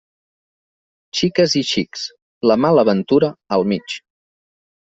Xiques 1.19 1.53
i 1.61 1.61
xics, 1.73 2.07
la 2.53 2.57
mala 2.65 2.87
ventura 2.93 3.33
al 3.59 3.71
mig. 3.75 3.99